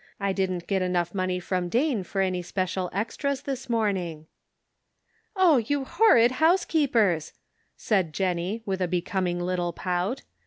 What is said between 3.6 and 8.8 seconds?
morning."" Oh, you horrid housekeepers I" said Jen nie,